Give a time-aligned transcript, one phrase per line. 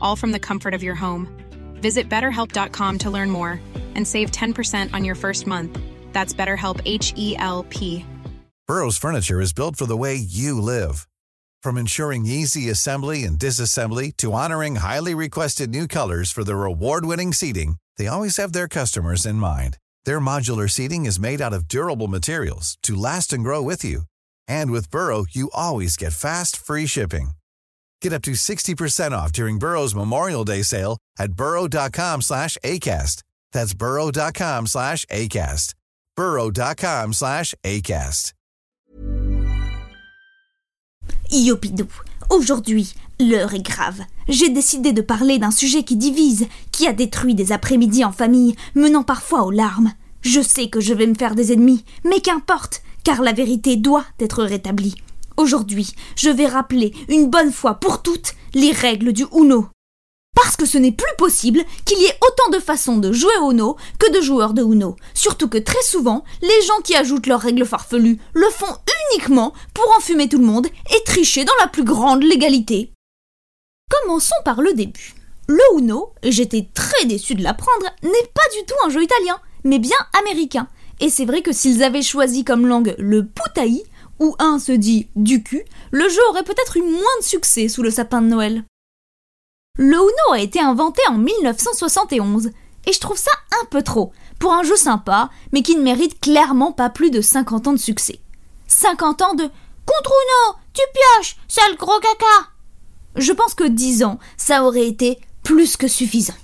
[0.00, 1.28] all from the comfort of your home.
[1.80, 3.60] Visit betterhelp.com to learn more
[3.94, 5.78] and save 10% on your first month.
[6.12, 8.04] That's BetterHelp H E L P.
[8.66, 11.08] Burrow's furniture is built for the way you live.
[11.62, 17.32] From ensuring easy assembly and disassembly to honoring highly requested new colors for their award-winning
[17.32, 19.78] seating, they always have their customers in mind.
[20.04, 24.02] Their modular seating is made out of durable materials to last and grow with you.
[24.46, 27.30] And with Burrow, you always get fast, free shipping.
[28.00, 33.22] Get up to 60% off during Burrow's Memorial Day sale at burrow.com slash ACAST.
[33.52, 35.74] That's burrow.com slash ACAST.
[36.16, 38.32] burrow.com slash ACAST.
[41.30, 41.88] Yopidou,
[42.30, 44.00] aujourd'hui, l'heure est grave.
[44.28, 48.56] J'ai décidé de parler d'un sujet qui divise, qui a détruit des après-midi en famille,
[48.74, 49.92] menant parfois aux larmes.
[50.22, 54.04] Je sais que je vais me faire des ennemis, mais qu'importe, car la vérité doit
[54.20, 54.94] être rétablie.
[55.38, 59.68] Aujourd'hui, je vais rappeler une bonne fois pour toutes les règles du Uno.
[60.34, 63.76] Parce que ce n'est plus possible qu'il y ait autant de façons de jouer Uno
[64.00, 64.96] que de joueurs de Uno.
[65.14, 68.76] Surtout que très souvent, les gens qui ajoutent leurs règles farfelues le font
[69.12, 72.92] uniquement pour enfumer tout le monde et tricher dans la plus grande légalité.
[73.88, 75.14] Commençons par le début.
[75.46, 79.78] Le Uno, j'étais très déçu de l'apprendre, n'est pas du tout un jeu italien, mais
[79.78, 80.66] bien américain.
[81.00, 83.84] Et c'est vrai que s'ils avaient choisi comme langue le putaï,
[84.18, 87.82] où un se dit du cul, le jeu aurait peut-être eu moins de succès sous
[87.82, 88.64] le sapin de Noël.
[89.76, 92.50] Le Uno a été inventé en 1971,
[92.86, 93.30] et je trouve ça
[93.62, 97.20] un peu trop, pour un jeu sympa, mais qui ne mérite clairement pas plus de
[97.20, 98.20] 50 ans de succès.
[98.66, 99.48] 50 ans de
[99.86, 102.50] Contre Uno, tu pioches, sale gros caca
[103.16, 106.34] Je pense que 10 ans, ça aurait été plus que suffisant.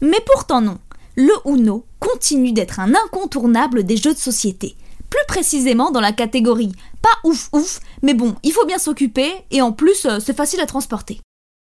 [0.00, 0.78] Mais pourtant non,
[1.14, 4.76] le Uno continue d'être un incontournable des jeux de société.
[5.12, 9.60] Plus précisément dans la catégorie pas ouf ouf, mais bon, il faut bien s'occuper et
[9.60, 11.20] en plus euh, c'est facile à transporter.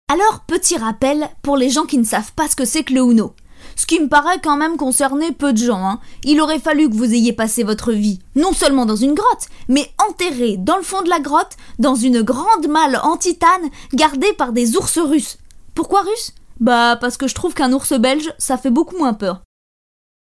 [0.09, 3.01] Alors, petit rappel pour les gens qui ne savent pas ce que c'est que le
[3.01, 3.33] Uno.
[3.75, 5.85] Ce qui me paraît quand même concerner peu de gens.
[5.85, 5.99] Hein.
[6.23, 9.91] Il aurait fallu que vous ayez passé votre vie, non seulement dans une grotte, mais
[10.07, 14.53] enterré dans le fond de la grotte, dans une grande malle en titane gardée par
[14.53, 15.37] des ours russes.
[15.75, 16.31] Pourquoi russes?
[16.61, 19.41] Bah parce que je trouve qu'un ours belge, ça fait beaucoup moins peur.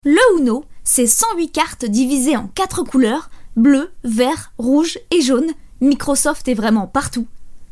[0.06, 5.52] Le Uno, c'est 108 cartes divisées en 4 couleurs, bleu, vert, rouge et jaune.
[5.82, 7.28] Microsoft est vraiment partout.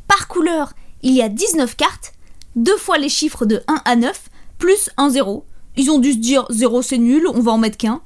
[0.09, 0.73] Par couleur,
[1.03, 2.11] il y a 19 cartes,
[2.57, 5.45] deux fois les chiffres de 1 à 9, plus un 0.
[5.77, 8.01] Ils ont dû se dire 0 c'est nul, on va en mettre qu'un.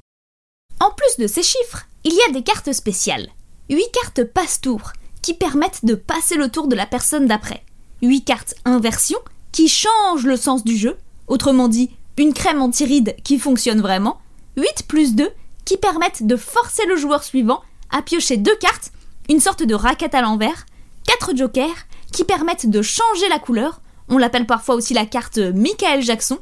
[0.79, 3.29] En plus de ces chiffres, il y a des cartes spéciales.
[3.71, 4.93] 8 cartes passe-tour,
[5.23, 7.63] qui permettent de passer le tour de la personne d'après.
[8.03, 9.17] 8 cartes inversion,
[9.51, 10.95] qui changent le sens du jeu.
[11.27, 14.19] Autrement dit, une crème anti-rides qui fonctionne vraiment.
[14.57, 15.29] 8 plus 2,
[15.65, 18.91] qui permettent de forcer le joueur suivant à piocher deux cartes,
[19.29, 20.65] une sorte de raquette à l'envers,
[21.07, 26.01] 4 jokers, qui permettent de changer la couleur, on l'appelle parfois aussi la carte Michael
[26.01, 26.39] Jackson,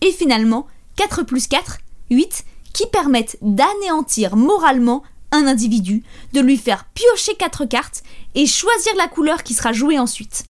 [0.00, 0.66] et finalement
[0.96, 1.78] 4 plus 4,
[2.10, 8.02] 8, qui permettent d'anéantir moralement un individu, de lui faire piocher 4 cartes
[8.34, 10.44] et choisir la couleur qui sera jouée ensuite.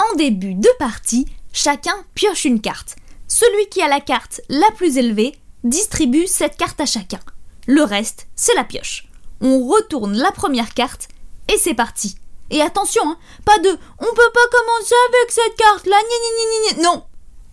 [0.00, 2.96] En début de partie, chacun pioche une carte.
[3.28, 7.20] Celui qui a la carte la plus élevée distribue cette carte à chacun.
[7.66, 9.06] Le reste, c'est la pioche.
[9.42, 11.08] On retourne la première carte
[11.52, 12.16] et c'est parti.
[12.50, 15.96] Et attention, hein, pas de on peut pas commencer avec cette carte là,
[16.76, 17.04] ni, non.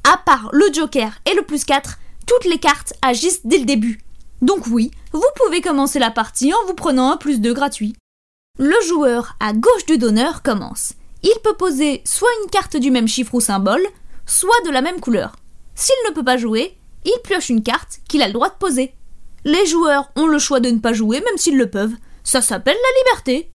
[0.09, 3.99] À part le joker et le plus 4, toutes les cartes agissent dès le début.
[4.41, 7.95] Donc oui, vous pouvez commencer la partie en vous prenant un plus 2 gratuit.
[8.57, 10.93] Le joueur à gauche du donneur commence.
[11.23, 13.85] Il peut poser soit une carte du même chiffre ou symbole,
[14.25, 15.35] soit de la même couleur.
[15.75, 18.93] S'il ne peut pas jouer, il pioche une carte qu'il a le droit de poser.
[19.43, 21.93] Les joueurs ont le choix de ne pas jouer même s'ils le peuvent.
[22.23, 23.51] Ça s'appelle la liberté.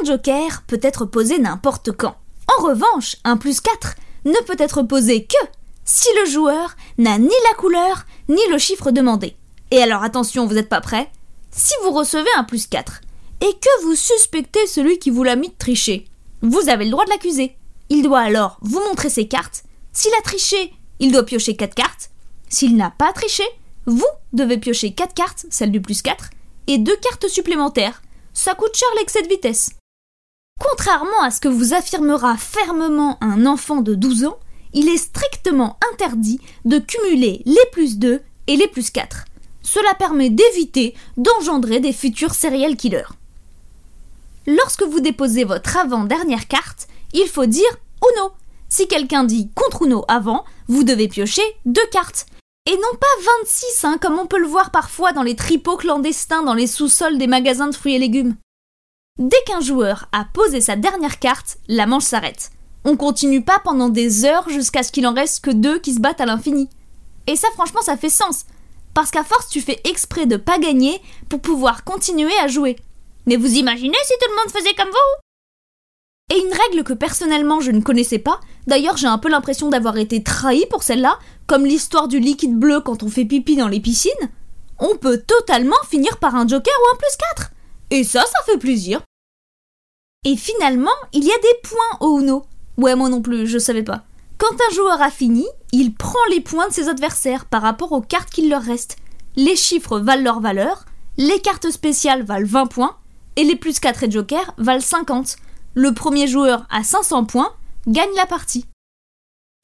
[0.00, 2.16] Un joker peut être posé n'importe quand.
[2.56, 3.94] En revanche, un plus 4
[4.24, 5.36] ne peut être posé que
[5.84, 9.36] si le joueur n'a ni la couleur ni le chiffre demandé.
[9.70, 11.10] Et alors attention, vous n'êtes pas prêts?
[11.50, 13.00] Si vous recevez un plus 4
[13.42, 16.06] et que vous suspectez celui qui vous l'a mis de tricher,
[16.40, 17.56] vous avez le droit de l'accuser.
[17.90, 19.64] Il doit alors vous montrer ses cartes.
[19.92, 22.10] S'il a triché, il doit piocher 4 cartes.
[22.48, 23.44] S'il n'a pas triché,
[23.86, 26.30] vous devez piocher 4 cartes, celle du plus 4,
[26.66, 28.02] et 2 cartes supplémentaires.
[28.32, 29.70] Ça coûte cher l'excès de vitesse.
[30.60, 34.38] Contrairement à ce que vous affirmera fermement un enfant de 12 ans,
[34.72, 39.24] il est strictement interdit de cumuler les plus 2 et les plus 4.
[39.62, 43.08] Cela permet d'éviter d'engendrer des futurs serial killers.
[44.46, 48.32] Lorsque vous déposez votre avant-dernière carte, il faut dire Uno.
[48.68, 52.26] Si quelqu'un dit contre Uno avant, vous devez piocher deux cartes.
[52.66, 53.06] Et non pas
[53.42, 57.18] 26, hein, comme on peut le voir parfois dans les tripots clandestins dans les sous-sols
[57.18, 58.36] des magasins de fruits et légumes.
[59.18, 62.50] Dès qu'un joueur a posé sa dernière carte, la manche s'arrête.
[62.84, 66.00] On continue pas pendant des heures jusqu'à ce qu'il en reste que deux qui se
[66.00, 66.68] battent à l'infini.
[67.26, 68.44] Et ça, franchement, ça fait sens.
[68.92, 72.76] Parce qu'à force, tu fais exprès de pas gagner pour pouvoir continuer à jouer.
[73.26, 75.23] Mais vous imaginez si tout le monde faisait comme vous?
[76.32, 79.98] Et une règle que personnellement je ne connaissais pas, d'ailleurs j'ai un peu l'impression d'avoir
[79.98, 83.80] été trahi pour celle-là, comme l'histoire du liquide bleu quand on fait pipi dans les
[83.80, 84.12] piscines,
[84.78, 87.50] on peut totalement finir par un joker ou un plus 4.
[87.90, 89.00] Et ça, ça fait plaisir.
[90.24, 92.46] Et finalement, il y a des points au Uno.
[92.78, 94.04] Ouais, moi non plus, je savais pas.
[94.38, 98.00] Quand un joueur a fini, il prend les points de ses adversaires par rapport aux
[98.00, 98.96] cartes qu'il leur reste.
[99.36, 100.86] Les chiffres valent leur valeur,
[101.18, 102.96] les cartes spéciales valent 20 points,
[103.36, 105.36] et les plus 4 et Joker valent 50.
[105.76, 107.52] Le premier joueur à 500 points
[107.88, 108.64] gagne la partie.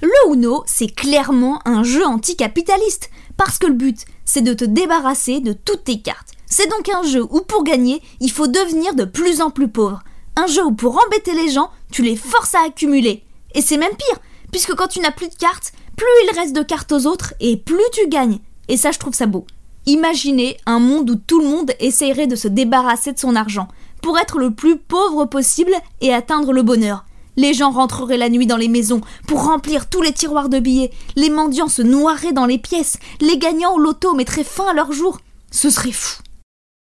[0.02, 5.38] Le Uno, c'est clairement un jeu anticapitaliste, parce que le but, c'est de te débarrasser
[5.38, 6.32] de toutes tes cartes.
[6.46, 10.02] C'est donc un jeu où pour gagner, il faut devenir de plus en plus pauvre.
[10.34, 13.22] Un jeu où pour embêter les gens, tu les forces à accumuler.
[13.54, 14.18] Et c'est même pire,
[14.50, 17.56] puisque quand tu n'as plus de cartes, plus il reste de cartes aux autres et
[17.56, 18.40] plus tu gagnes.
[18.66, 19.46] Et ça, je trouve ça beau.
[19.86, 23.68] Imaginez un monde où tout le monde essayerait de se débarrasser de son argent
[24.02, 27.04] pour être le plus pauvre possible et atteindre le bonheur.
[27.36, 30.90] Les gens rentreraient la nuit dans les maisons pour remplir tous les tiroirs de billets,
[31.16, 34.92] les mendiants se noieraient dans les pièces, les gagnants au loto mettraient fin à leur
[34.92, 35.18] jour.
[35.50, 36.22] Ce serait fou.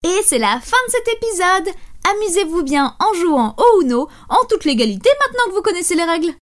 [0.04, 1.74] Et c'est la fin de cet épisode.
[2.10, 6.34] Amusez-vous bien en jouant au Uno en toute légalité maintenant que vous connaissez les règles.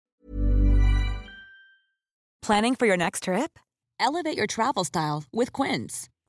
[2.41, 3.57] Planning for your next trip?
[4.01, 6.09] Elevate your travel style with Quince.